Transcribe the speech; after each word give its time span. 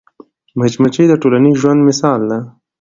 مچمچۍ 0.57 1.05
د 1.09 1.13
ټولنیز 1.21 1.55
ژوند 1.61 1.79
مثال 1.89 2.21
ده 2.29 2.39